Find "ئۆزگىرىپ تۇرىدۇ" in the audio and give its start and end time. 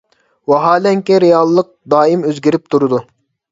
2.33-3.05